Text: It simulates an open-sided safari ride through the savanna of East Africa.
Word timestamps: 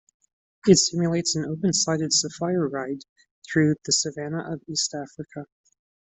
It 0.65 0.79
simulates 0.79 1.35
an 1.35 1.45
open-sided 1.45 2.11
safari 2.11 2.67
ride 2.67 3.01
through 3.47 3.75
the 3.85 3.91
savanna 3.91 4.51
of 4.51 4.63
East 4.67 4.95
Africa. 4.95 5.45